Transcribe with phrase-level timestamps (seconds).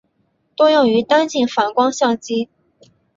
[0.55, 2.49] 多用于单镜反光相机。